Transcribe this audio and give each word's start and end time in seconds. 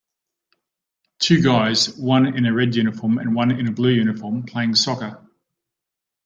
Two 1.19 1.43
guys 1.43 1.95
one 1.95 2.25
in 2.25 2.47
a 2.47 2.53
red 2.55 2.75
uniform 2.75 3.19
and 3.19 3.35
one 3.35 3.51
in 3.51 3.67
a 3.67 3.71
blue 3.71 3.91
uniform 3.93 4.41
playing 4.41 4.73
soccer. 4.73 5.23